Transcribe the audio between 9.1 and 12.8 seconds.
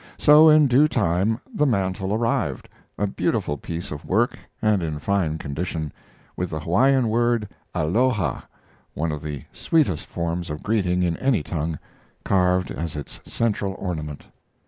of the sweetest forms of greeting in any tongue, carved